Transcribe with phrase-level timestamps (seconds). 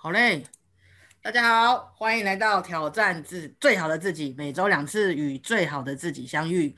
[0.00, 0.44] 好嘞，
[1.20, 6.72] 大家好，欢迎来到挑战自最好的自己，每周两次与最好的自己相遇。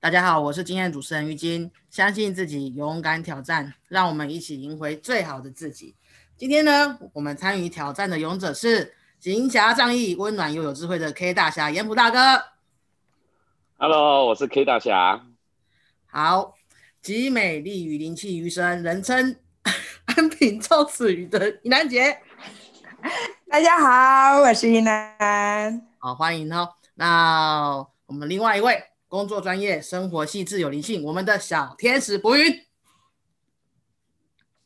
[0.00, 5.94] 大家好，我是今天的主持人于金，相信自己，勇敢挑战，让我们一起赢回最好的自己。
[6.38, 12.42] 今天呢，我们参与挑战的勇者是行侠仗义、温暖又有智慧的 K 大侠严普大哥。
[13.76, 15.26] Hello，我是 K 大侠。
[16.06, 16.54] 好，
[17.02, 19.36] 集美丽与灵气于身，人称
[20.16, 22.20] 安平赵子瑜的宜兰姐。
[23.50, 25.86] 大家好，我是依楠。
[25.98, 26.70] 好，欢迎哦。
[26.94, 32.64] 那我们另外一位工作专业、生活细致有灵性，我们的小天使博云。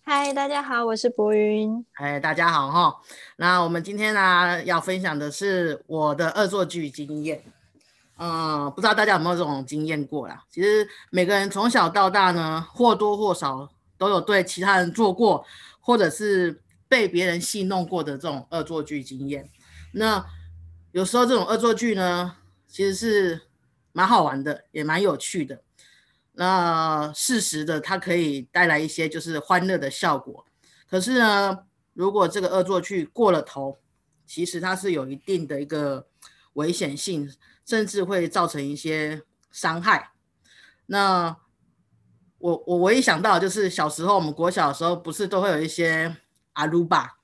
[0.05, 1.85] 嗨，大家好，我是博云。
[1.95, 3.01] 哎，大家好哈。
[3.37, 7.43] 那我们今天呢要分享的是我的恶作剧经验。
[8.19, 10.45] 嗯，不知道大家有没有这种经验过啦？
[10.49, 15.45] 其实每个人从小到大呢，或多或少都有对其他人做过，
[15.81, 19.51] 或者是被别人戏弄过的这种恶作剧经验。
[19.93, 20.25] 那
[20.93, 22.37] 有时候这种恶作剧呢，
[22.67, 23.43] 其实是
[23.93, 25.63] 蛮好玩的，也蛮有趣的。
[26.33, 30.47] 那适时的，它可以带来一些就是欢乐的效果。
[30.89, 31.65] 可是呢，
[31.95, 33.77] 如果这个恶作剧过了头，
[34.25, 36.07] 其实它是有一定的一个
[36.53, 37.31] 危险性，
[37.67, 40.13] 甚至会造成一些伤害。
[40.87, 41.37] 那
[42.39, 46.17] 我我唯一想到就是小时候我们国小的时候，不是都会有一些
[46.59, 47.17] 阿鲁巴，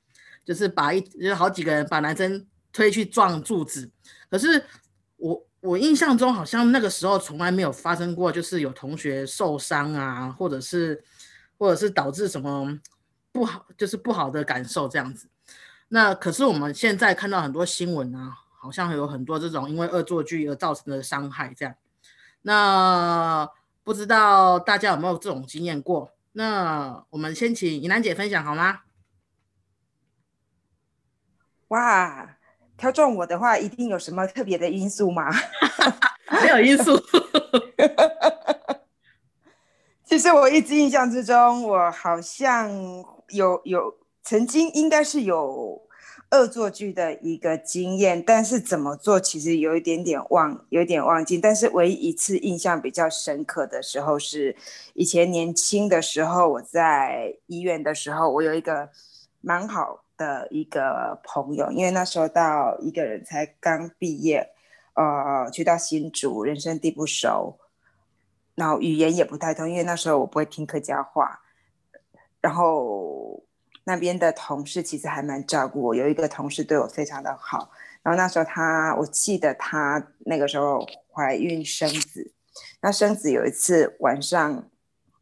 [0.44, 3.90] 就是把一就是好几个人把男生推去撞柱子。
[4.30, 4.64] 可是
[5.16, 11.02] 我我印象中好像那个时候从来没有发生过，就是有同学受伤啊，或者是
[11.58, 12.78] 或者是导致什么
[13.32, 15.28] 不好，就是不好的感受这样子。
[15.88, 21.74] 那可是我们现在看到很多新闻啊，好像有很多这种因为恶作剧而造成的伤害这样。
[22.42, 23.48] 那
[23.82, 26.12] 不知道大家有没有这种经验过？
[26.32, 28.80] 那我们先请怡兰姐分享好吗？
[31.74, 32.36] 哇，
[32.76, 35.28] 挑中我的话，一定有什么特别的因素吗？
[36.40, 36.96] 没有因素。
[40.04, 42.70] 其实我一直印象之中，我好像
[43.30, 43.92] 有有
[44.22, 45.82] 曾经应该是有
[46.30, 51.38] 恶作剧的一个经验，但是怎么做其实有一点点忘，有点忘记。
[51.38, 54.54] 但是唯一一次印象比较深刻的时候是
[54.94, 58.90] 以前年轻的时候，我在医院的时候，我有一个
[59.40, 64.50] 蛮好的一个朋友，因为那时候到一个人才刚毕业，
[64.94, 67.58] 呃，去到新竹，人生地不熟。
[68.54, 71.40] 然后语言也不太通，因为那时候我不会听客家话。
[72.40, 73.42] 然后
[73.82, 77.70] 那边的同事其实还蛮照顾我，有一个同事对我非常的好。
[78.02, 82.32] 然后那时候他，我记得他那个时候怀孕生子。
[82.80, 84.70] 那生子有一次晚上，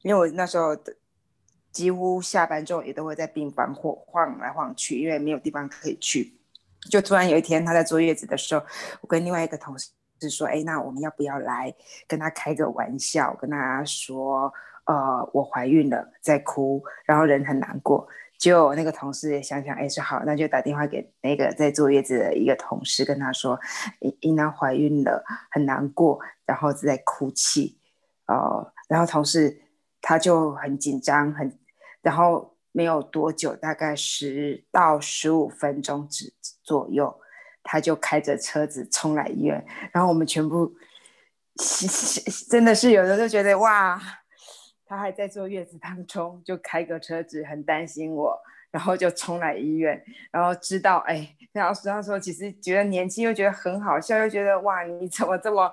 [0.03, 0.77] 因为我那时候
[1.73, 6.39] 几乎下班之后也都会在病房晃晃来晃去，因为没有地方可以去。
[6.91, 8.65] 就突然有一天他在坐月子的时候，
[9.01, 9.91] 我跟另外一个同事。
[10.21, 11.75] 是说，哎，那我们要不要来
[12.07, 14.53] 跟他开个玩笑，跟他说，
[14.85, 18.07] 呃，我怀孕了，在哭，然后人很难过。
[18.39, 23.59] 就那个同事也想想，哎，说好，那就打电话给那个在坐月子的一个同事，跟他说，
[24.21, 27.77] 伊娜怀孕了，很难过，然后在哭泣，
[28.29, 29.61] 哦，然后同事
[30.01, 31.59] 他就很紧张，很，
[32.03, 36.33] 然后没有多久，大概十到十五分钟之
[36.63, 37.19] 左右。
[37.65, 40.75] 他就开着车子冲来医院，然后我们全部
[42.51, 44.03] 真的是有的就觉得哇，
[44.85, 48.37] 他还在坐月子当中，就开个车子很担心我，
[48.73, 55.73] 然后就冲来医院，然后知道哎，然后那时候其实觉得年轻又觉得很好笑，又觉得哇，你怎么这么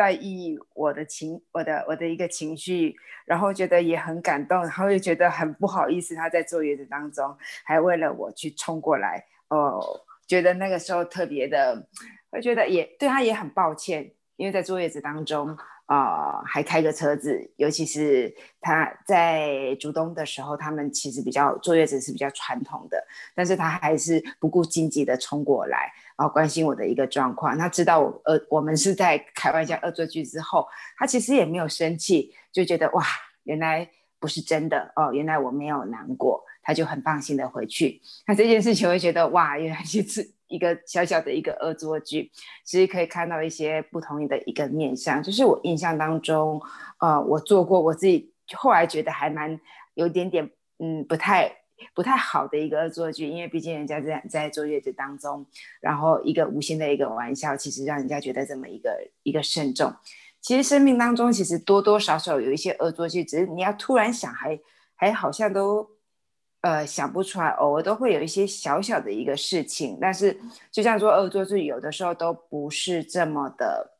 [0.00, 2.96] 在意我的情，我的我的一个情绪，
[3.26, 9.78] 然后觉得也很感动，然后又觉得很不好意思，他在坐月子当中还为了我去冲过来哦。
[10.26, 11.86] 觉得那个时候特别的，
[12.30, 15.54] 会觉得也对他也很抱歉，因为在坐月子当中
[15.92, 27.58] 啊、还开个车子，尤其是他在竹东的时候，他们其实比较坐月子是比较传统的，但是他还是不顾经济的冲过来，然后关心我的一个状况。
[27.58, 30.64] 他知道我呃我们是在 开玩笑恶作剧之后，
[30.96, 33.04] 他其实也没有生气，就觉得哇，
[33.42, 36.44] 原来不是真的哦，原来我没有难过。
[36.62, 40.04] 他就很放心的回去，那这件事情会觉得哇，原来是
[40.50, 42.30] 一个小小的一个恶作剧，
[42.64, 45.22] 其实可以看到一些不同的一个面向。
[45.22, 46.60] 就是我印象当中，
[46.98, 49.58] 呃，我做过我自己后来觉得还蛮
[49.94, 51.50] 有点点嗯不太
[51.94, 55.46] 不太好的一个恶作剧，因为毕竟人家在在坐月子当中，
[55.80, 59.94] 然后一个无心的一个玩笑，其实让人家觉得这么一个一个慎重。
[60.40, 64.58] 其实生命当中其实多多少少有一些恶作剧，只是你要突然想还
[64.96, 65.88] 还好像都。
[66.62, 70.38] 呃想不出来，偶尔都会有一些小小的一个事情，但是
[70.70, 73.98] 就像说恶作剧，有的时候都不是这么的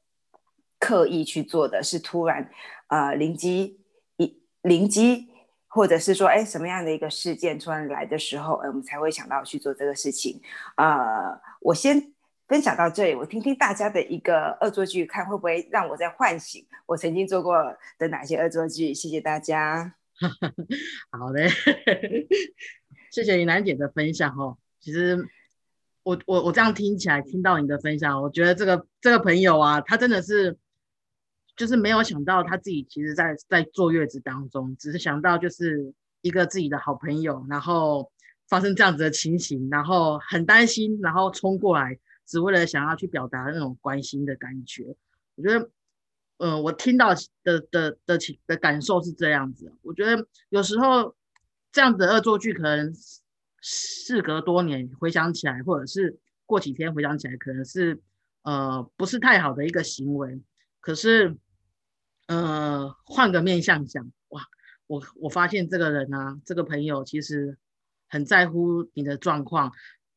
[0.79, 2.51] 刻意去做的，是突然
[2.89, 3.81] 呃灵机
[4.17, 5.29] 一灵机，
[5.69, 10.41] 或者是说哎什么样的一个事件突然来的时候，呃我们才会想到去做这个事情。
[10.77, 12.13] 呃，我先。
[12.51, 17.55] 分享到这里，我听听大家的一个恶作剧，看会不会让我再唤醒我曾经做过
[17.97, 18.93] 的哪些恶作剧。
[18.93, 20.00] 谢谢大家。
[21.11, 21.49] 好嘞，
[23.11, 24.59] 谢谢你楠姐的分享哦。
[24.81, 25.19] 其实
[26.03, 30.57] 我我我这样听起来，听到你的分享，我觉得这个这个朋友啊，他真的是
[31.57, 38.11] 就是没有想到他自己其实在在坐月子当中，只是想到就是一个自己的好朋友，然后
[38.49, 41.99] 发生这样子的情形，然后很担心，然后冲过来。
[42.27, 44.95] 只为了想要去表达那种关心的感觉，
[45.35, 45.69] 我觉得，
[46.41, 47.15] 嗯，我听到
[47.45, 49.71] 的的的情的感受是这样子。
[49.83, 51.15] 我觉得有时候
[51.71, 52.95] 这样子的恶作剧，可能
[53.61, 58.01] 事隔多年回想起来，或者是过几天回想起来，可能是
[58.43, 60.41] 呃不是太好的一个行为。
[60.81, 61.37] 可是，
[62.27, 64.41] 呃，换个面向想，哇，
[64.87, 67.59] 我我发现这个人呢，这个朋友其实
[68.09, 69.71] 很在乎你的状况。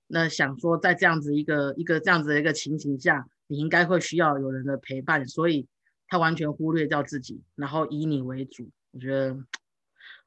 [0.07, 5.67] 那想说，在这样子一个一个这样子的一个情形下，你应该会需要有人的陪伴，所以
[6.13, 8.69] 他完全忽略掉自己，然后以你为主。
[8.91, 9.35] 我觉得，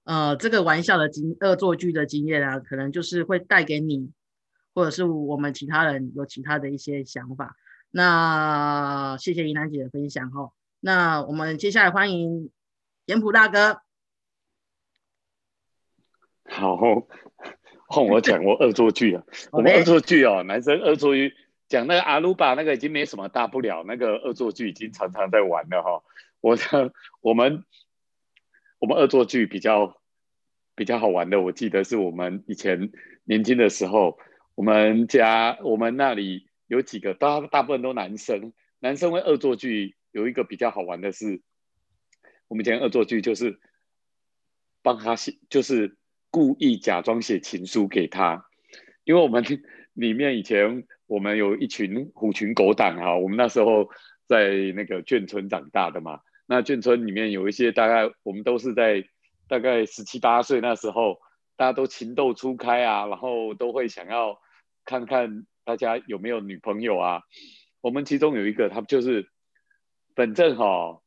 [0.03, 4.11] 呃，这个玩笑的经恶作剧的经验啊，可能就是会带给你，
[4.75, 7.55] 或者是我们其他人有其他的一些想法。
[7.93, 10.51] 那谢谢怡楠姐的分享哈。
[10.81, 12.51] 那我们接下来欢迎
[13.05, 13.81] 严普大哥。
[16.49, 16.77] 好。
[17.89, 19.23] 换我讲我恶作剧啊，
[19.53, 21.33] 我们恶作剧哦，男生恶作剧
[21.69, 26.03] 讲那个阿鲁巴那个已经没什么大不了，那个恶作剧已经常常在玩了哈。
[26.41, 26.57] 我
[27.21, 27.65] 我们
[28.79, 30.01] 我们恶作剧比较
[30.75, 32.91] 比较好玩的，我记得是我们以前
[33.25, 34.19] 年轻的时候，
[34.55, 41.43] 我们家我们那里有几个大大部分都男生，男生会恶作剧有一个比较好玩的是，
[42.49, 43.59] 我们以前恶作剧就是
[44.83, 45.97] 帮他写就是。
[46.29, 48.47] 故意假装写情书给他，
[49.05, 49.43] 因为我们
[49.95, 53.89] 里面以前我们有一群虎群狗党哈，我们那时候
[54.27, 59.05] 在那个眷村长大的嘛，那眷村里面有一些大概我们都是在
[59.49, 61.19] 大概十七八岁那时候，
[61.57, 64.39] 大家都情窦初开啊，然后都会想要
[64.85, 67.23] 看看大家有没有女朋友啊。
[67.81, 69.29] 我们其中有一个他就是
[70.15, 71.01] 本正哈，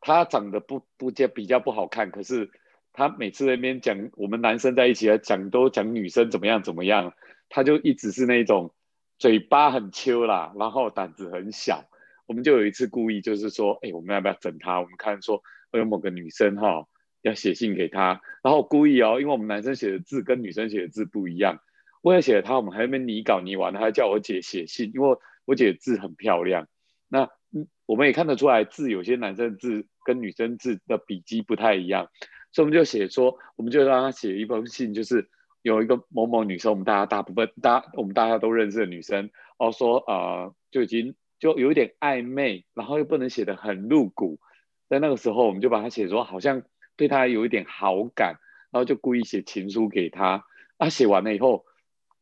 [0.00, 2.50] 他长得不不较比较不好看，可是。
[2.92, 7.14] 他每次那边讲我们男生在一起啊，讲都讲女生怎么样怎么样，
[7.50, 8.72] 他就一直是那种
[9.18, 11.84] 嘴巴很丘啦，然后胆子很小。
[12.26, 14.80] 我们就有一次故意就是说，哎，我们要不要整他？
[14.80, 15.42] 我们看说
[15.72, 16.86] 有某个女生哈
[17.22, 21.58] 要写信给他，然后故意哦，因为我们男生写的字跟女生写的字不一样，
[22.02, 26.68] 为了写他，我们还那边拟稿拟完，他还叫我姐写信，因为我姐字很漂亮。
[27.08, 32.08] 那嗯，我们也看得出来字有些男生字跟女生字的笔迹不太一样。
[32.52, 35.28] 所以我们就写说，我们就让他写一封信，就是
[35.62, 44.40] 有一个某某女生，我们大家大部分大我们大家都认识的女生，哦说呃就已经就有一点暧昧，然后又不能写的很露骨，
[44.88, 46.62] 在那个时候我们就把它写说好像
[46.96, 48.36] 对她有一点好感，
[48.70, 50.44] 然后就故意写情书给她。
[50.78, 51.64] 啊写完了以后，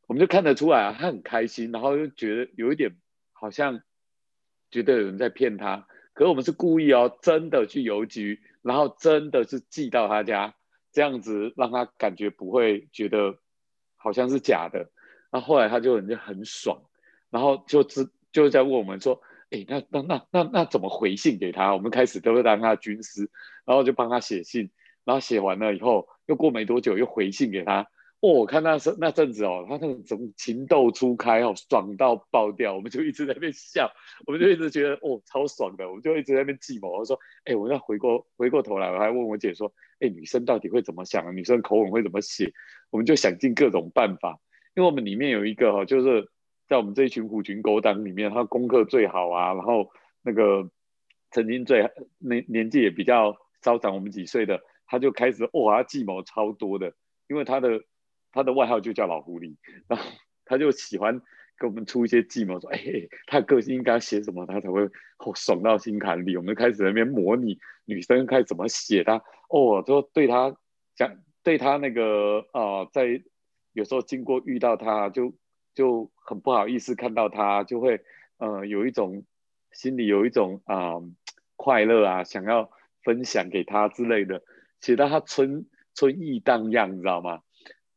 [0.07, 2.97] 我们就看得出来啊，她很开心，然后又觉得有一点
[3.33, 3.83] 好像
[4.71, 8.41] 觉得有人在骗她，可是我们是故意哦，真的去邮局。
[8.61, 10.55] 然后真的是寄到他家，
[10.99, 13.39] 这样子让他感觉不会觉得
[13.95, 14.91] 好像是假的。
[15.31, 16.83] 那后来他就人家很爽，
[17.31, 23.31] 然后就知就在问我们说：“哎，那那那那那怎么回信给他？”我们开始都是当他军师，
[23.65, 24.73] 然后就帮他写信，
[25.05, 27.87] 然后写完了以后，又过没多久又回信给他。
[28.19, 33.89] 哦，我看那时那阵子哦，他那种情窦初开哦，爽到爆掉，我们就一直在那边笑，
[34.27, 36.91] 我们就一直觉得哦超爽的，我们就一直在那边计谋。
[36.91, 41.33] 我说，哎，我要回过回过头来，我还问我姐说，哎，女生到底会怎么想啊？
[41.33, 42.53] 女生口吻会怎么写？
[42.91, 44.39] 我们就想尽各种办法，
[44.75, 46.31] 因为我们里面有一个哈，就是
[46.67, 49.91] 在我们这一群虎群狗党里面，他功课最好啊，然后
[50.23, 50.71] 那个
[51.31, 56.95] 曾经最年年纪也比较稍长我们几岁的，他就开始哇，他计谋超多的，
[57.29, 57.83] 因为他的。
[58.31, 59.57] 他的外号就叫老狐狸，
[59.89, 60.07] 然后
[60.45, 61.23] 他就喜欢
[61.59, 62.81] 给我们出一些计谋，说：“哎，
[63.27, 64.89] 他个性应该写什么，他才会
[65.35, 70.57] 爽到心坎里。”我们开始那边模拟女生该怎么写他，哦，就对他
[70.95, 73.23] 讲，对他那个啊，在
[73.73, 75.35] 有时候经过遇到他就
[75.75, 78.01] 就很不好意思看到他，就会
[78.39, 79.25] 呃有一种
[79.73, 80.95] 心里有一种啊
[81.57, 82.71] 快乐啊，想要
[83.03, 84.43] 分享给他之类的，
[84.81, 85.67] 写到他春。
[85.95, 87.43] 春意荡漾，你知道吗？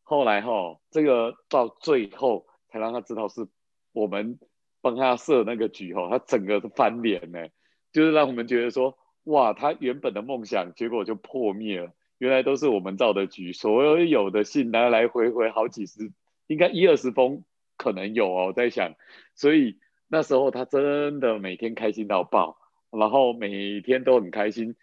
[0.01, 3.47] 后来哈，这个到最后才让他知道是
[3.91, 4.39] 我们
[4.81, 7.47] 帮他设那个局哈，他整个翻脸呢，
[7.91, 16.11] 就是让我们觉得说，哇，他原本的梦想结果就破灭了，原来都是我们造的局，所有的信来来回回好几十，
[16.47, 17.43] 应该一二十封
[17.77, 18.95] 可能有哦，我在想，
[19.35, 22.57] 所以那时候他真的每天开心到爆，
[22.89, 24.75] 然后每天都很开心。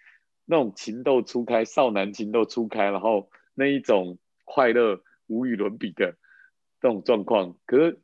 [0.51, 6.17] 那种情窦初开，少男情窦初开，然后那一种快乐无与伦比的
[6.81, 7.99] 这种状况，可是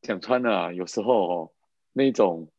[0.00, 1.52] 讲穿了啊，有时候哦，
[1.92, 2.50] 那种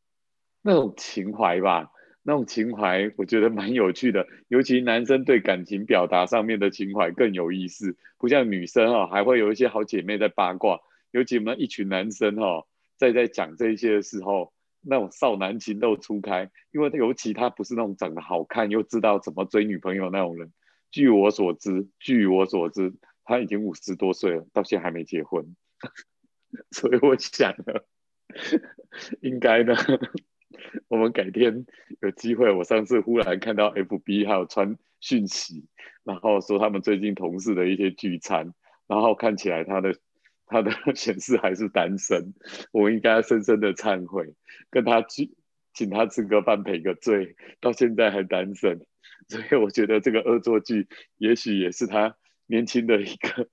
[0.62, 1.92] 那种情怀吧，
[2.22, 4.28] 那种情怀，我觉得蛮有趣的。
[4.48, 10.80] 尤其男生对感情表达上面的情怀更有意思，不像女生哦，还会有一些好姐妹在八卦。
[11.12, 12.66] 尤其我们一群男生哦，
[12.98, 14.54] 在在讲这些的时候。
[14.86, 20.52] 那种少男情窦初开，因为尤其他不是那种长得好看又知道怎么追女朋友那种人。
[20.92, 22.94] 据我所知，据我所知，
[23.24, 25.56] 他已经五十多岁了，到现在还没结婚。
[26.72, 27.82] 所以我想呢，
[29.22, 29.76] 应该呢，
[30.88, 31.66] 我们改天
[32.02, 32.52] 有机会。
[32.52, 35.66] 我上次忽然看到 FB 还有传讯息，
[36.04, 38.54] 然后说他们最近同事的一些聚餐，
[38.88, 39.96] 然后看起来他的。
[40.46, 42.34] 他的 显示还是单身，
[42.72, 44.36] 我应该深深的忏悔，
[44.70, 45.32] 跟他去
[45.74, 48.86] 请他吃个饭赔个罪，到现在还单身，
[49.30, 52.18] 所以我觉得这个恶作剧也许也是他
[52.54, 53.50] 年轻的一个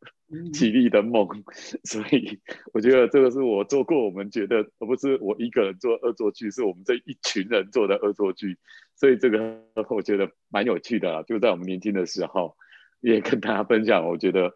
[0.53, 1.27] 绮丽的梦，
[1.85, 2.39] 所以
[2.75, 8.59] 我觉得这个是我做过，我们觉得而不是我一个人做恶作剧，是我们这一群人做的恶作剧，
[8.95, 12.55] 所以这个我觉得蛮有趣的，就在我们年轻的时候
[13.01, 14.53] 也跟大家分享，我觉得。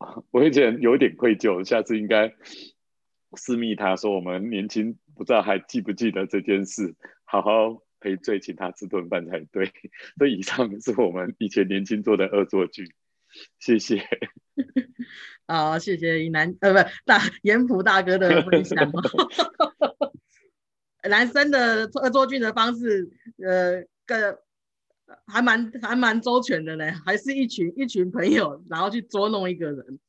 [0.32, 2.34] 我以前有点愧疚，下次应该
[3.36, 9.70] 私密他说我们年轻不知道还记不记得这件事，好好赔罪，请他吃顿饭才对。
[10.18, 12.84] 这以上是我们以前年轻做的恶作剧，
[13.58, 14.02] 谢谢。
[15.46, 18.76] 好，谢谢南呃不大严普大哥的分享。
[21.08, 24.42] 男生的恶作剧的方式，呃，个。
[25.26, 30.00] 还蛮还蛮周全的呢，还是一群一群朋友，然后去捉弄一个人，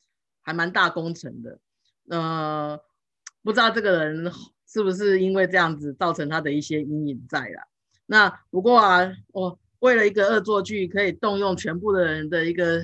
[0.41, 1.59] 还蛮大工程的。
[2.09, 2.79] 呃，
[3.43, 4.31] 不知道这个人
[4.65, 7.67] 是不是因为这样子造成他的一些阴影在了。
[8.05, 12.81] 那不过啊，我为了一个恶作剧，可以动用全部的人的一个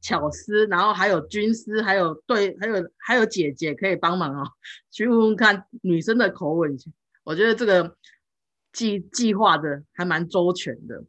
[0.00, 4.44] 巧思，然后还有军师，还有对，还有还有姐姐可以帮忙啊，
[4.90, 6.76] 去问问看女生的口吻。
[7.24, 7.96] 我觉得这个
[8.72, 11.04] 计计划的还蛮周全的。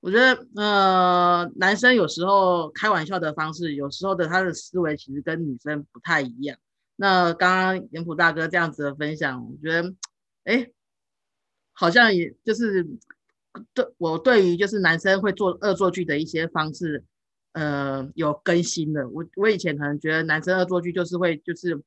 [0.00, 6.56] 我觉得，呃，男生有时候开玩笑的方式，有时候的他的思维其实跟女生不太一样。
[6.94, 9.94] 那刚刚严普大哥这样子的分享，我觉得，
[10.44, 10.70] 哎，
[11.72, 12.86] 好像也就是
[13.74, 17.04] 对我对于就是男生会做恶作剧的一些方式，
[17.52, 19.08] 呃，有更新的。
[19.08, 21.80] 我我以前可能觉得男生恶作剧就是会就是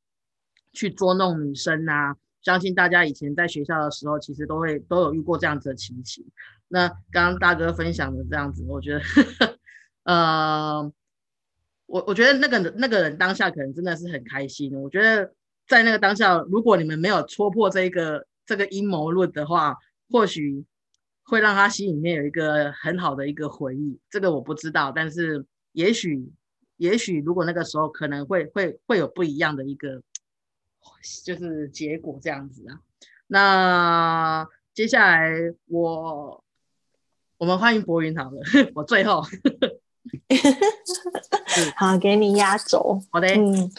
[0.74, 6.26] 去捉弄女生啊，相信大家以前在学校的时候，其实都会都有遇过这样子的情形。
[6.68, 9.02] 那刚刚大哥分享的这样子，我觉得，
[10.06, 10.92] 呃，
[11.88, 14.74] 我我觉得那个那个人当下可能真的是很开心。
[14.80, 15.34] 我觉得
[15.68, 19.76] 在那个当下，如果你们没有戳破这个这个阴谋论的话，
[20.12, 20.64] 或许
[21.30, 24.00] 会让他心里面有一个很好的一个回忆。
[24.10, 26.30] 这个我不知道，但是也许
[26.78, 30.02] 也许如果那个时候可能会会会有不一样的一个
[31.24, 32.82] 就是结果这样子啊。
[33.28, 36.44] 那接下来我。
[37.40, 38.42] 我们欢迎博云好了，
[38.76, 39.24] 我最后，
[41.78, 43.02] 好，给你压轴。
[43.12, 43.72] 好的，嗯，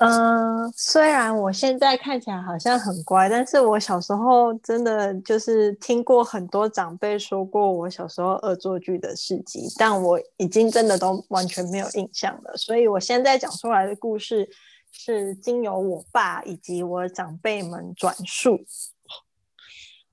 [0.00, 12.56] 呃，虽然我现在看起来好像很乖，但是我小时候真的就是听过很多长辈说过我小时候恶作剧的事迹，但我已经真的都完全没有印象了。
[12.56, 14.48] 所以我现在讲出来的故事
[14.90, 18.64] 是经由我爸以及我长辈们转述。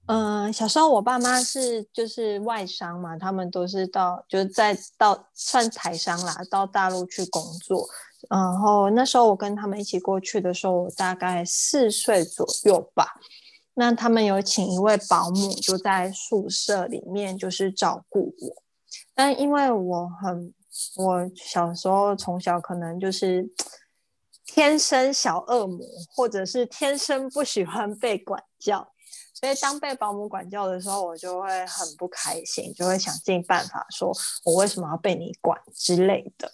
[0.08, 7.88] 嗯，小时候我爸妈是就是外商嘛，他们都是到就是在到算台商啦，到大陆去工作。
[8.30, 13.06] 然后那时候我跟他们一起过去的时候，我大概四岁左右吧。
[13.76, 18.64] 那他们有请一位保姆，就在宿舍里面就是照顾我。
[19.14, 20.54] 但因为我很
[20.96, 23.48] 我小时候从小可能就是
[24.46, 28.94] 天生小恶魔，或者是天生不喜欢被管教。
[29.34, 34.12] 所以当被保姆管教的时候，我就会很不开心，就会想尽办法说
[34.44, 36.52] 我为什么要被你管之类的。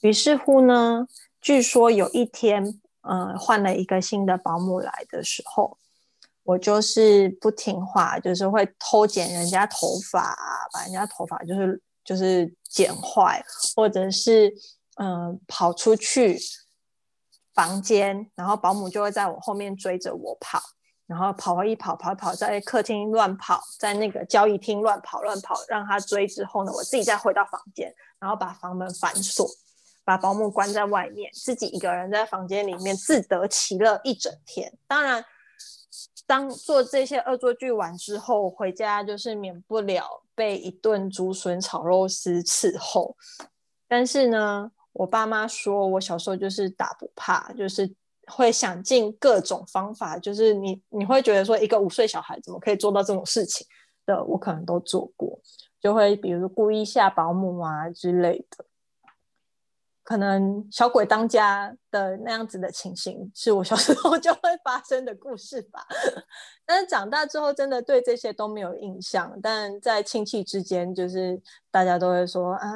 [0.00, 1.06] 于是乎呢，
[1.40, 5.78] 据说有一天，呃，换了一个新的保姆来的时候，
[6.42, 10.36] 我就是不听话，就是会偷剪人家头发，
[10.72, 13.42] 把人家头发就是就是剪坏，
[13.74, 14.52] 或者是
[14.96, 16.38] 嗯跑出去
[17.54, 20.60] 房间，然后保姆就会在我后面追着我跑，
[21.06, 29.48] 然后跑一跑跑跑，在客厅乱跑，在那个交易厅乱跑乱跑，让他追之后呢，我自己再回到房间，然后把房门反锁。
[30.04, 34.72] 把保姆关在外面，自己一个人在房间里面自得其乐一整天。
[34.86, 35.24] 当然，
[36.26, 43.16] 当做这些恶作剧完之后，回家就是免不了被一顿竹笋炒肉丝伺候。
[43.88, 47.90] 但是呢，我爸妈说我小时候就是打不怕，就是
[48.26, 53.66] 会想尽各种方法，就是你你会觉得说一个五岁小孩怎么可以做到这种事情
[54.04, 55.38] 的，我可能都做过，
[55.80, 58.64] 就会比如故意吓保姆啊之类的。
[60.04, 65.84] 可能小鬼当家的那样子的情形，是我小时候 就会发生的故事吧。
[66.66, 69.36] 但是长大之后，真的对这些都没有印象。
[69.42, 72.68] 但在亲戚之间，就是大家都会说啊，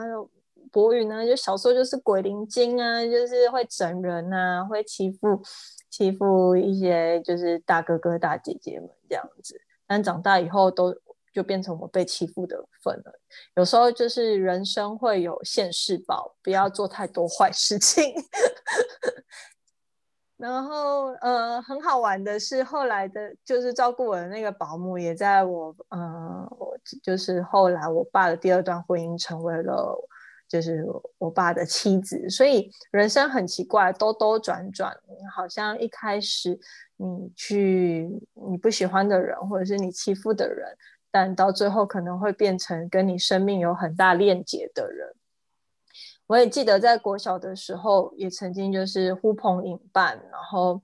[0.72, 5.42] 博宇呢，就小时候就是鬼灵精啊，就是会整人啊，会欺负
[5.90, 9.60] 欺负一些就是大哥哥大姐姐们这样子。
[9.86, 10.96] 但长大以后都。
[11.32, 13.20] 就变成我被欺负的份了。
[13.56, 18.14] 有时候就是人生会有现世报，不要做太多坏事情。
[20.38, 29.98] 然后呃，很好玩的是，后来的就是照顾我的那个保姆，也在我呃，我就是后来我爸的第二段婚姻成为了
[30.46, 30.86] 就是
[31.18, 32.30] 我爸的妻子。
[32.30, 34.96] 所以人生很奇怪，兜兜转转，
[35.34, 36.56] 好像一开始
[36.98, 38.08] 你去
[38.48, 40.68] 你不喜欢的人，或者是你欺负的人。
[41.10, 45.14] 但到最后可能会变成跟你生命有很大链接的人。
[46.26, 50.82] 我也记得在国小的时候，也曾经就是呼朋引伴，然后，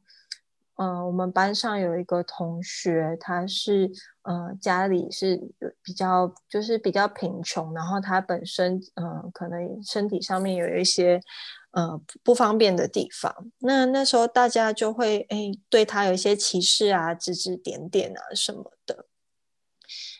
[0.76, 3.90] 嗯，我们班上有一个同学，他是，
[4.22, 5.38] 嗯，家里是
[5.82, 11.20] 比较就是比较贫穷，然后他本身，嗯，可能身体上面有一些，
[11.72, 13.50] 呃，不方便的地方。
[13.58, 19.04] 那那时候大家就会，哎，对他有一些歧视啊，指指点点啊什么的。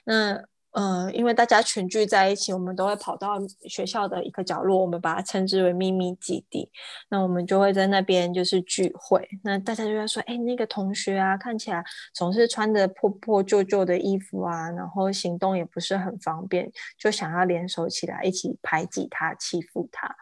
[0.05, 3.39] 那呃，因为大家全聚在一起，我们都会跑到
[3.69, 6.69] 学校的一个角落，我们把它称之为秘密基地。
[7.09, 9.25] 那我们就会在那边就是聚会。
[9.45, 20.13] 那大家就会说：“哎，那个同学啊，看起来总是穿着破破旧旧的衣服啊，然后行动也不是很方便，就想要联手起来一起排挤他、欺负他。”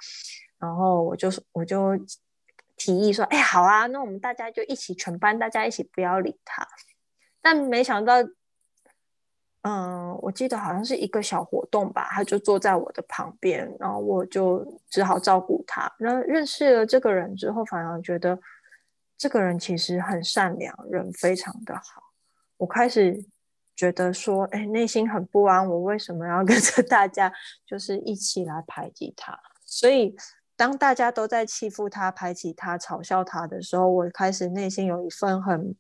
[0.61, 1.99] 然后我就我就
[2.77, 6.69] 提议说：“哎，好啊，那我们大家就一起全班大家一起不要理他。”
[7.41, 8.17] 但没想到。
[9.65, 15.89] 嗯，我记得好像是一个小活动吧，他就坐在我的旁边，然后我就只好照顾他。
[15.99, 18.37] 然后认识了这个人之后，反而觉得
[19.17, 22.03] 这个人其实很善良，人非常的好。
[22.57, 23.25] 我开始
[23.77, 27.33] 觉得说，哎，内心很不安，我为什么要 跟着大家，
[27.65, 29.39] 就是一起来排挤他？
[29.65, 30.17] 所以
[30.57, 35.77] 当大家都在欺负他、排挤他、嘲笑他的时候，我开始内心有一份很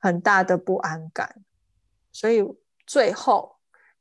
[0.00, 1.44] 很大的不安感，
[2.10, 2.44] 所以。
[2.86, 3.56] 最后，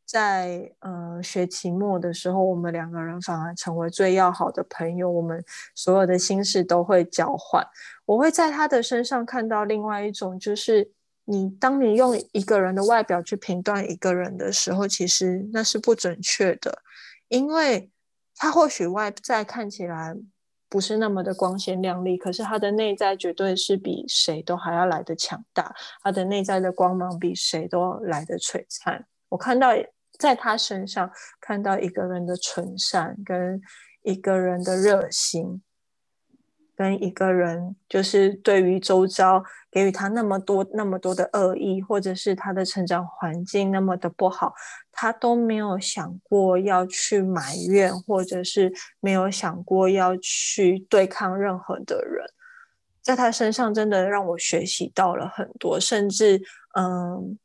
[0.05, 5.09] 在呃学期末的时候，我们两个人反而成为最要好的朋友。
[5.09, 5.43] 我们
[5.75, 7.65] 所有的心事都会交换。
[8.05, 10.91] 我会在他的身上看到另外一种，就是
[11.25, 16.81] 你当你用一个人的外表去评断一个人的时候，其实那是不准确的，
[17.29, 17.89] 因为
[18.35, 20.15] 他或许外在看起来。
[20.71, 29.05] 不是那么的光鲜亮丽，可是他的内在绝对是比谁都还要来的强大，他的内在的光芒比谁都来的璀璨。
[29.27, 29.71] 我看到
[30.17, 33.61] 在他身上看到一个人的纯善，跟
[34.03, 35.61] 一个人的热心。
[36.81, 44.51] 跟一个人，就是对于周遭给予他那么多、那么多的恶意，或者是他的成长环境那么的不好，
[44.91, 52.25] 他都没有想过要去埋怨，或者是没有想过要去对抗任何的人，
[53.03, 56.41] 在他身上真的让我学习到了很多，甚至
[56.75, 57.37] 嗯。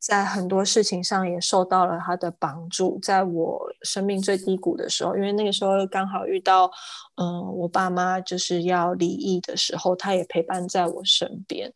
[0.00, 2.98] 在很多事情上也受到了他的帮助。
[3.02, 6.70] 在我生命最低谷的时候，因为那个时候刚好遇到，
[7.16, 11.70] 嗯，我爸妈就是要离异的时候，他也陪伴在我身边。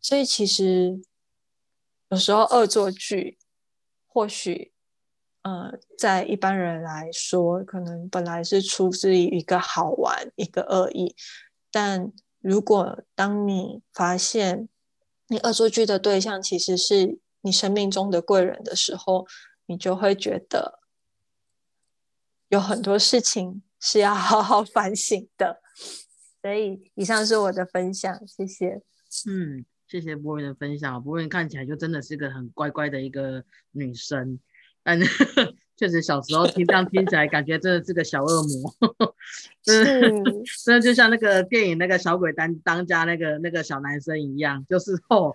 [0.00, 0.98] 所以其实
[2.08, 3.36] 有时候恶作剧，
[4.06, 4.72] 或许，
[5.42, 11.14] 嗯，在一般人来说，可能本来是出自于一个好玩、一个恶意，
[11.70, 12.10] 但
[12.40, 14.70] 如果当你发现
[15.28, 17.18] 你恶作剧的对象其实是。
[17.46, 19.24] 你生命中的贵人的时候，
[19.66, 20.80] 你就会觉得
[22.48, 25.62] 有很多事情是要 好好反省的。
[26.42, 28.82] 所以，以上是我的分享，谢谢。
[29.28, 31.02] 嗯，谢谢博云的分享。
[31.02, 34.40] 博云看起来就真的是个很乖乖的一个女生，
[34.82, 34.98] 但
[35.76, 38.74] 确实小时候听这样听起来，感觉真的是个小恶魔，
[39.66, 40.00] 是，
[40.64, 45.34] 真的就像那个电影那个小鬼当当家那个那个小男生一样，就是哦，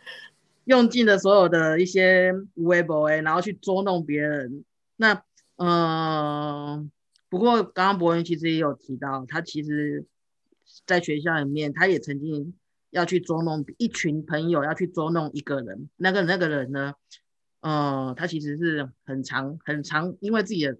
[0.71, 4.63] 用尽了所有的一些无为不为，然后去捉弄别人。
[4.95, 5.21] 那
[5.57, 6.89] 呃，
[7.27, 10.05] 不过刚刚博文其实也有提到，他其实
[10.86, 12.53] 在学校里面，他也曾经
[12.89, 15.89] 要去捉弄一群朋友，要去捉弄一个人。
[15.97, 16.93] 那个那个人呢？
[17.60, 20.77] 呃，他其实是很常很常，因为自己的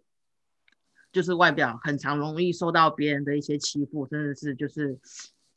[1.12, 4.98] 就是外表很常容易受到别人的一些欺负，真的是就是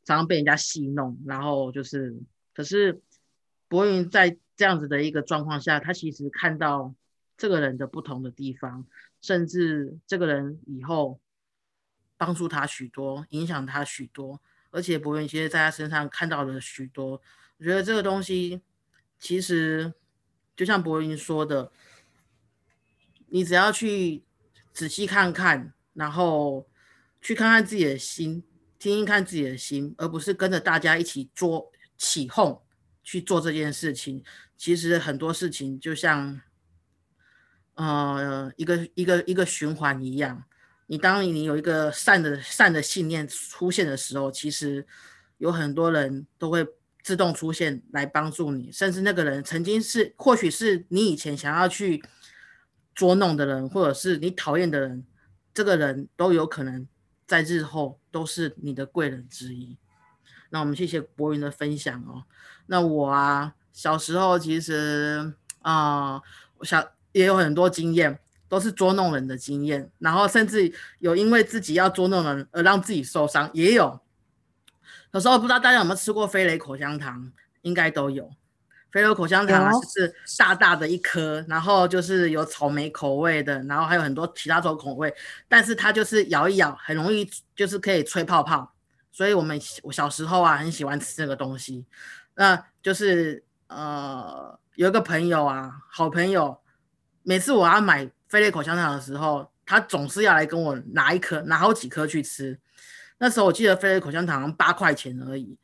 [0.03, 2.13] 常常被人家戏弄，然后就是，
[2.53, 3.01] 可是
[3.75, 6.95] 博云在这样子的一个状况下，他其实看到
[7.37, 8.85] 这个人的不同的地方，
[9.21, 11.19] 甚至这个人以后
[12.15, 17.21] 帮助他许多，影响他许多，而且博云其实在他身上看到了许多，
[17.57, 18.61] 我觉得这个东西
[19.19, 19.93] 其实。
[20.55, 21.69] 就像博云说的，
[23.27, 24.23] 你只要去
[24.71, 26.65] 仔细看看，然后
[27.21, 28.41] 去看看自己的心，
[28.79, 32.61] 听听看自己的心，而不是跟着大家一起做起哄
[33.05, 34.21] 去做这件事情。
[34.57, 36.41] 其实很多事情就像，
[37.75, 40.43] 呃，一个一个一个循环一样。
[40.87, 44.85] 你当你有一个善的善的信念出现的时候，其实
[45.37, 46.67] 有很多人都会。
[47.05, 52.03] 自动出现来帮助你，甚至那个人曾经是，或许是你以前想要去
[52.95, 55.05] 捉弄的人，或者是你讨厌的人，
[55.53, 56.87] 这个人都有可能
[57.27, 59.77] 在日后都是你的贵人之一。
[60.55, 62.23] 那我们谢谢博云的分享哦。
[62.67, 66.13] 那我啊，小时候其实啊，
[66.57, 73.99] 我小也有很多经验，都是捉弄人的经验，然后甚至有因为自己要捉弄人而让自己受伤，也有。
[75.11, 78.31] 有时候不知道大家有没有吃过飞雷口香糖，应该都有。
[78.93, 85.13] 飞雷口香糖就是大大的一颗，然后就是有草莓口味的，然后还有很多其他种口味，
[85.49, 88.71] 但是它就是咬一咬，很容易就是可以吹泡泡。
[89.15, 91.85] 所以我们我小时候啊，很喜欢吃这个东西。
[92.33, 96.59] 那就是呃，有一个朋友啊，好朋友，
[97.23, 102.59] 每次我要买飞利口香糖的时候，他总是要来跟我拿一颗，拿好几颗去吃。
[103.19, 105.57] 那时候我记得飞利口香糖八块钱而已，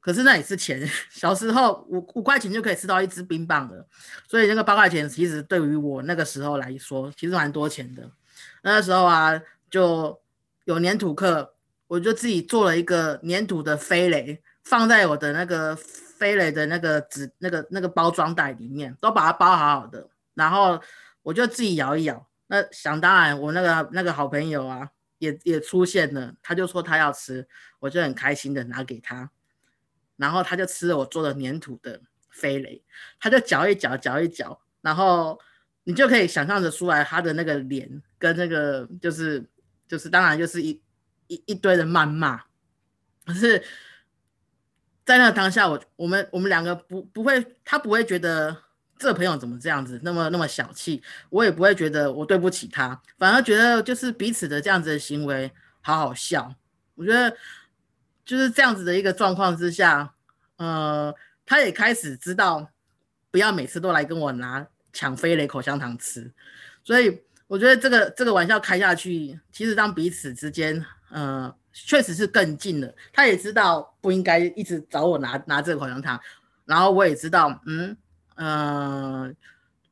[0.00, 0.84] 可是那也是钱。
[1.08, 3.86] 小时候五五块钱就可以吃到一支冰棒的，
[4.26, 8.10] 所以那个八块钱其实对于我那个时候来说，其实蛮多钱的。
[8.62, 9.40] 那时候啊，
[9.70, 10.20] 就
[10.64, 11.54] 有粘土课，
[11.88, 20.80] 我就自己做了一个粘土的飞雷，放在我的那个飞雷的那个纸那个那个包装袋里面，都把它包好好的，然后
[21.22, 22.28] 我就自己摇一摇。
[22.46, 24.90] 那想当然，我那个那个好朋友啊。
[25.18, 27.44] 也也出现了，他就说他要吃，
[27.80, 29.28] 我就很开心的拿给他，
[30.16, 32.80] 然后他就吃了我做的粘土的飞雷，
[33.18, 35.36] 他就嚼一嚼，嚼一嚼，然后
[35.82, 39.44] 你就可以想象着出来他的那个脸跟那个就是
[39.88, 40.80] 就是当然就是一
[41.28, 42.42] 一一堆的谩骂，
[43.24, 43.62] 可是，
[45.04, 48.64] 在那个当下，我我们我们两个不不会，他不会觉得。
[49.00, 51.00] 这朋友怎么这样子，那么那么小气？
[51.30, 56.52] 我也不会觉得我对不起他，反而觉得就是彼此的这样子的行为好好笑。
[56.96, 57.36] 我觉得
[58.24, 60.12] 就是这样子的一个状况之下，
[60.56, 61.14] 呃，
[61.46, 62.72] 他也开始知道
[63.30, 66.32] 不要每次都来跟我拿抢飞雷口香糖吃。
[66.82, 72.94] 所以我觉得这个这个玩笑开下去，其实让彼此之间，呃，确实是更近了。
[73.12, 76.20] 他也知道不应该一直找我拿拿这个口香糖，
[76.64, 77.96] 然后我也知道，嗯。
[78.40, 79.34] 嗯，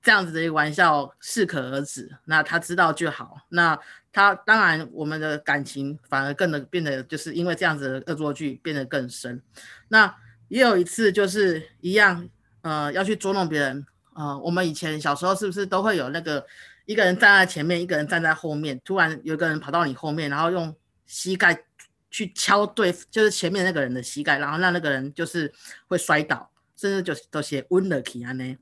[0.00, 3.38] 这样子的一个玩笑适可而止，那他知道就好。
[3.48, 3.76] 那
[4.12, 9.42] 他当然，我们的感情反而更的变得，就是因为这样子的恶作剧变得更深。
[9.88, 10.14] 那
[10.46, 12.28] 也有一次就是一样，
[12.62, 13.84] 呃，要去捉弄别人。
[14.14, 16.46] 呃，我们以前小时候是不是都会有那个
[16.84, 20.72] 一个人站在前面，一个人站在后面，突然有个人跑到你后面，然后用
[21.06, 21.64] 膝盖
[22.10, 25.52] 去敲对，就是前面那个人的膝盖，然后让那个人就是
[25.86, 26.50] 会摔倒。
[26.78, 28.54] 甚至就都写温了起安呢。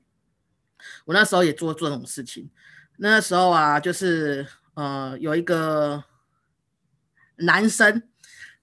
[1.03, 2.49] 我那时候也做做这种事情。
[2.95, 6.01] 那时候啊，就是呃有一个
[7.35, 8.01] 男生，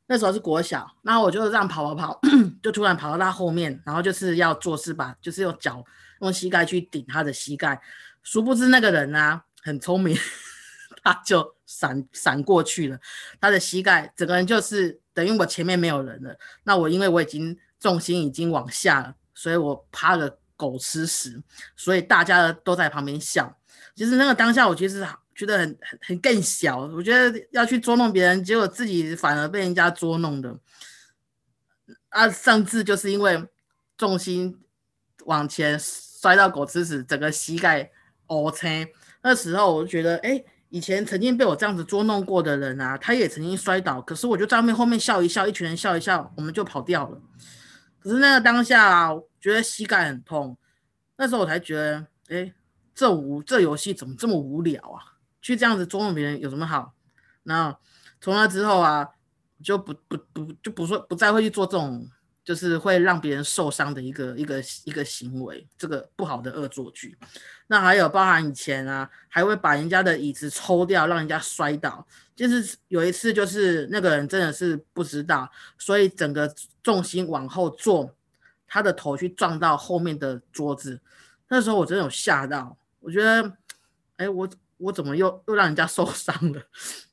[0.07, 2.21] 那时候是国小，然后我就这样跑跑跑，
[2.63, 5.85] 就突然跑到他后面，然后就是要做事吧，就是用脚
[6.23, 7.79] 用膝盖去顶他的膝盖。
[8.23, 10.17] 殊不知那个人啊很聪明，
[11.03, 12.99] 他就闪闪过去了，
[13.41, 16.37] 他的膝盖整个人就是等于我前面没有人了。
[16.65, 19.15] 那我因为我已经重心已经往下了。
[19.35, 21.43] 所以我趴了狗吃屎，
[21.75, 23.59] 所以大家都在旁边笑。
[23.97, 26.81] 其实那个当下，我其实觉得很很很更小。
[26.81, 30.57] 我觉得要去捉弄别人，结果自己反而被人家捉弄的。
[32.11, 33.43] 啊，甚至就是因为
[33.97, 34.61] 重心
[35.25, 37.91] 往前摔到狗吃屎，整个膝盖
[38.27, 38.87] 凹青，
[39.23, 47.21] 那时候我就觉得，哎，以前曾经被我这样子捉弄过的人啊，他也曾经摔倒，可是我就在后面后面笑一笑，一群人笑一笑，我们就跑掉了。
[48.01, 50.57] 可是那个当下啊，觉得膝盖很痛，
[51.19, 52.55] 那时候我才觉得，哎，
[52.95, 55.21] 这无这游戏怎么这么无聊啊？
[55.43, 56.95] 去这样子捉弄别人有什么好？
[57.43, 57.77] 那
[58.19, 59.07] 从那之后啊，
[59.63, 62.09] 就不不不就不说不再会去做这种。
[62.45, 67.17] 就是会让别人受伤的一个一个一个行为，这个不好的恶作剧。
[67.69, 72.07] 那还有包含以前啊，还会把人家的椅子抽掉，让人家摔倒。
[72.35, 76.53] 就是有一次，就是那个人真的是不知道，所以整个
[76.83, 78.13] 重心往后坐，
[78.67, 81.01] 他的头去撞到后面的桌子。
[81.49, 83.53] 那时候我真的有吓到，我觉得，
[84.17, 86.63] 哎，我我怎么又又让人家受伤了？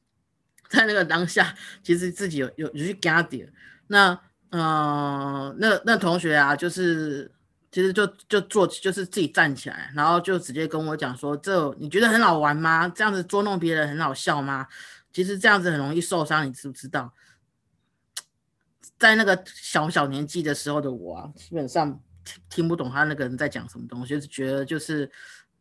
[0.70, 3.54] 在那个当下，其实自己有有有去加点
[3.88, 4.20] 那。
[4.52, 7.32] 嗯，那那同学啊，就是
[7.72, 12.90] 其实就就坐，就是自己站起来，然后就直接跟我讲说：“这你觉得很好玩吗？
[12.90, 14.66] 这样子捉弄别人很好笑吗？
[15.14, 17.14] 其实这样子很容易受伤，你知不知道？”
[18.98, 25.12] 在那个小小年纪的时候的我啊，基本上听听不懂他那个人在讲什么东西，就是觉得就是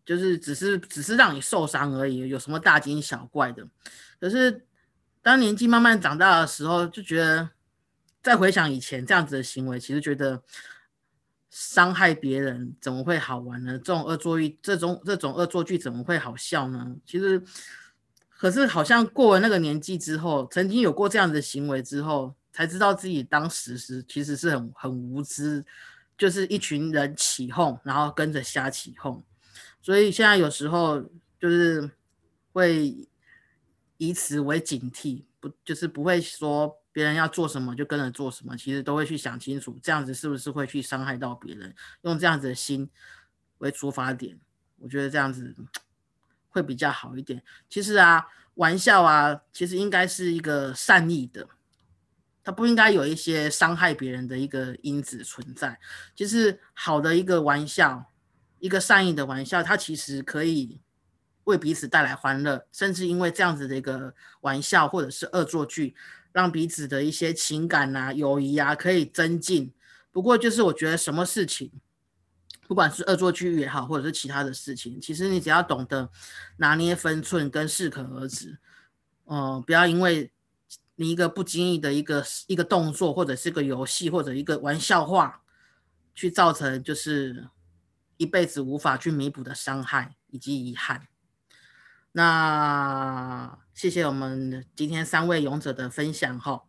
[0.06, 3.68] 就是只是只是让你受伤而已，有什么大惊小怪的？
[4.18, 4.64] 可是
[5.20, 7.50] 当年纪慢慢长大的时候，就觉得。
[8.22, 10.42] 再回想以前这样子的行为，其实觉得
[11.50, 13.78] 伤害别人怎么会好玩呢？
[13.78, 16.96] 这种恶作剧，这种这种恶作剧怎么会好笑呢？
[17.06, 17.42] 其实，
[18.28, 25.64] 可是好像过了那个年纪之后，曾经有过这样子的行为之后，才知道自己当时是其实是很很无知，
[26.18, 29.24] 就是一群人起哄，然后跟着瞎起哄。
[29.80, 31.00] 所以现在有时候
[31.40, 31.88] 就是
[32.52, 33.08] 会
[33.96, 36.76] 以此为警惕，不就是不会说。
[36.98, 41.72] 别人要做什么就跟着做什么，其实都会去想清楚，这样子是不是会去伤害到别人？
[42.02, 42.90] 用这样子的心
[43.58, 44.36] 为出发点，
[44.78, 45.54] 我觉得这样子
[46.48, 47.40] 会比较好一点。
[47.70, 51.48] 其实啊，玩笑啊，其实应该是一个善意的，
[52.42, 55.78] 它不应该有一些伤害别人的一个因子存在。
[56.16, 58.10] 其实好的一个玩笑，
[58.58, 60.80] 一个善意的玩笑，它其实可以
[61.44, 65.94] 为彼此带来欢乐，甚至因为这样子的一个玩笑或者是恶作剧。
[66.38, 69.74] 让彼此的一些情感呐、友谊啊可以增进。
[70.12, 71.72] 不过，就是我觉得什么事情，
[72.68, 76.08] 不管是恶作剧也好，或者是其他的事情，其实你只要懂得
[76.58, 78.56] 拿捏分寸跟适可而止，
[79.26, 80.30] 嗯，不要因为
[80.94, 85.42] 你一个不经意的一个一个动作，或者是个游戏，或者一个玩笑话，
[86.14, 87.48] 去造成就是
[88.16, 91.08] 一辈子无法去弥补的伤害以及遗憾。
[92.18, 93.58] 那。
[93.78, 96.60] 谢谢我们今天三位勇者的分享哈，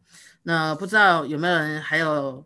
[0.44, 2.46] 那不知道有没有人还有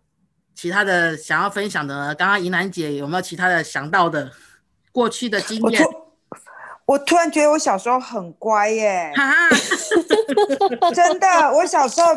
[0.55, 2.15] 其他的想要分享的呢？
[2.15, 4.31] 刚刚怡兰姐有没有其他的想到的
[4.93, 5.85] 过去的经验？
[6.85, 9.11] 我突然觉得我小时候很乖耶，
[10.95, 12.07] 真的，我小时候。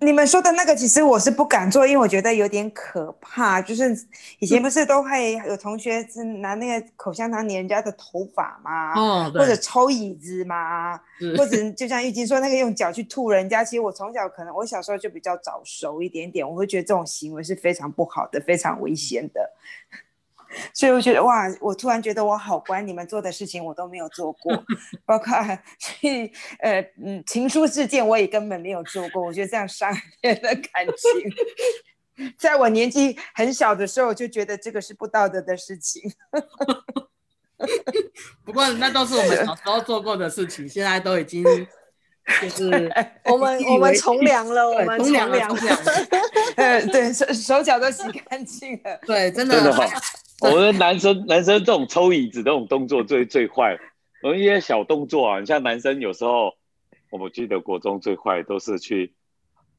[0.00, 3.60] 你们说的那个，其实我是不敢做，因为我觉得有点可怕。
[3.60, 3.96] 就是
[4.38, 8.92] 以前不是都会有同学是拿那个口香糖粘人家的头发吗？
[8.94, 11.00] 哦，或者抽椅子吗？
[11.36, 13.64] 或者就像玉晶说那个用脚去吐人家。
[13.64, 19.50] 其实我从小可能我小时候就比较早熟一点点，我会觉得这种行为是非常不好的，非常危险的。
[20.72, 24.64] 所以我觉得哇，我突然觉得我好乖，你们做的事情我都没有做过，
[25.04, 25.32] 包括
[25.78, 29.24] 去呃嗯情书事件我也根本没有做过。
[29.24, 31.32] 我觉得这样伤人的感情，
[32.38, 36.10] 在我年纪很小的时候我就觉得这个是不道德的事情。
[38.44, 41.42] 不过那都是我们小时候做过的事情，现在都已经
[42.40, 42.92] 就是
[43.24, 45.48] 我们我们从良了，我们从良了，
[46.56, 49.56] 呃对手手脚都洗干净了，对真的。
[50.42, 53.76] 我们男生男生这种抽椅子这种动作最最坏，
[54.22, 56.54] 我们一些小动作啊，你像男生有时候，
[57.10, 59.14] 我们记得国中最坏都是去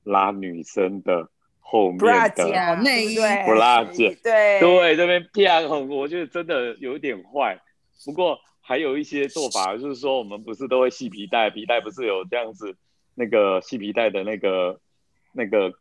[0.03, 1.29] 拉女生的
[1.61, 1.99] 后面
[2.35, 4.59] 的内衣，不拉紧，对。
[4.59, 7.57] 对，这边啪，我觉得真的有点坏。
[8.05, 12.75] 不过还有一些做法，就是说我们不是都会系皮带，皮带不是有这样子
[13.15, 14.81] 那个系皮带的那个
[15.31, 15.71] 那个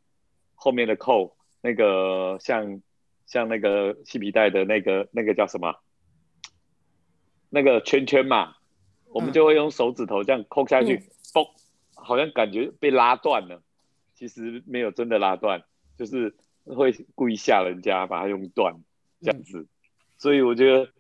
[0.55, 2.81] 后面的扣，那个像。
[3.29, 5.77] 像那个系皮带的那个那个叫什么？
[7.51, 8.57] 那个圈圈嘛，
[9.07, 10.99] 我们就会用手指头这样抠下去，
[11.33, 11.49] 嘣，
[11.95, 13.63] 好像感觉被拉断了，
[14.15, 15.63] 其实没有真的拉断，
[15.97, 18.75] 就是会故意吓人家，把它用断
[19.21, 19.67] 这样子。
[20.17, 20.91] 所以我觉得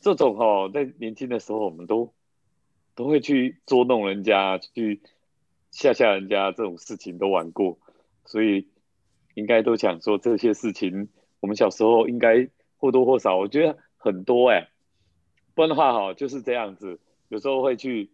[0.00, 2.12] 这种哦，在年轻的时候，我们都
[2.94, 5.02] 都会去捉弄人家，去
[5.70, 7.78] 吓吓人家，这种事情都玩过，
[8.24, 8.68] 所以
[9.34, 11.08] 应该都想说这些事情。
[11.46, 14.68] 我们小时候应该或多或少，我觉得很多哎，
[15.54, 18.10] 不然的话哈就是这样子，有时候会去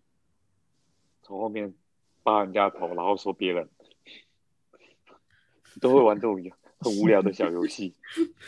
[1.22, 1.72] 从后面
[2.22, 3.70] 扒人家头，然后说别人，
[5.80, 6.38] 都会玩这种
[6.78, 7.94] 很无聊的小游戏。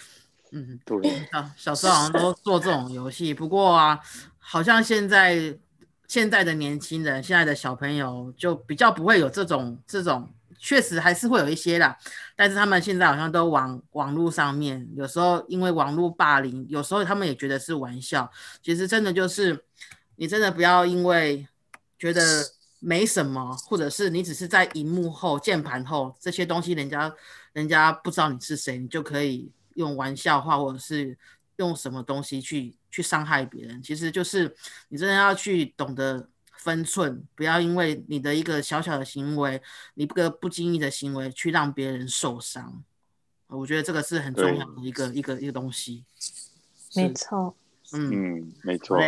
[0.52, 3.98] 嗯，对，啊小时候好像都做这种游戏，不过啊，
[4.38, 5.58] 好像现在
[6.06, 11.96] 现在的年轻人，现在的小朋友就比较不会有这种这种，确实还是会有一些啦，
[12.36, 18.30] 但是他们现在好像都往网络上面，有时候因为网络霸凌，有时候他们也觉得是玩笑，
[18.62, 19.64] 其实真的就是
[20.16, 21.46] 你真的不要因为
[21.98, 22.22] 觉得
[22.78, 27.14] 没什么，或者是你只是在荧幕后、键盘后这些东西，人家
[27.52, 29.50] 人家不知道你是谁，你就可以。
[29.74, 31.18] 用玩笑话，或者是
[31.56, 34.54] 用什么东西去去伤害别人，其实就是
[34.88, 36.28] 你真的要去懂得
[36.64, 39.60] 分寸，不要因为你的一个小小的行为，
[39.92, 42.82] 你一个不经意的行为去让别人受伤。
[43.48, 46.04] 我觉得这个是很重要的一个一个一个东西。
[46.96, 47.54] 没错，
[47.92, 48.98] 嗯嗯，没错。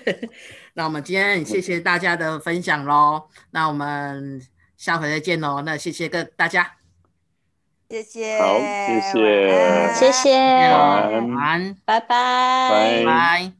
[0.72, 4.40] 那我们今天谢谢大家的分享喽，那我们
[4.78, 5.60] 下回再见喽。
[5.60, 6.76] 那谢谢各大家。
[7.90, 10.38] 谢谢，好，谢谢，谢谢，
[10.72, 12.08] 晚安，拜拜，
[12.70, 13.57] 拜拜。